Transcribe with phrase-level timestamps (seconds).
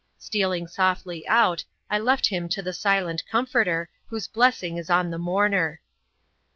[0.17, 5.19] Stealing softly out, I left him to the silent Comforter whose blessing is on the
[5.19, 5.79] mourner.